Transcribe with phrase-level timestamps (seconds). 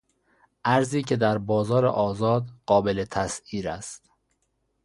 [0.65, 4.09] ارزی که در بازار آزاد قابل تسعیر است.